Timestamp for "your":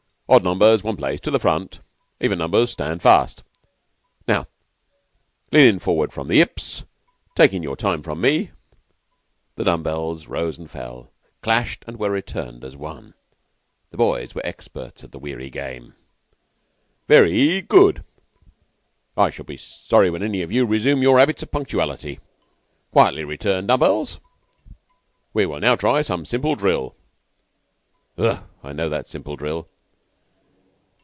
7.63-7.75, 21.01-21.19